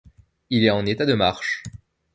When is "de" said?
1.05-1.13